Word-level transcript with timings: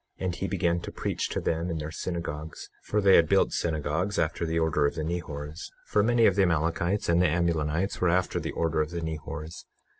And 0.17 0.33
he 0.33 0.47
began 0.47 0.79
to 0.79 0.91
preach 0.91 1.29
to 1.29 1.39
them 1.39 1.69
in 1.69 1.77
their 1.77 1.91
synagogues, 1.91 2.71
for 2.85 3.01
they 3.01 3.17
had 3.17 3.29
built 3.29 3.51
synagogues 3.53 4.17
after 4.17 4.47
the 4.47 4.57
order 4.57 4.87
of 4.87 4.95
the 4.95 5.03
Nehors; 5.03 5.69
for 5.85 6.01
many 6.01 6.25
of 6.25 6.33
the 6.35 6.41
Amalekites 6.41 7.07
and 7.07 7.21
the 7.21 7.27
Amulonites 7.29 8.01
were 8.01 8.09
after 8.09 8.39
the 8.39 8.49
order 8.49 8.81
of 8.81 8.89
the 8.89 9.01
Nehors. 9.01 9.65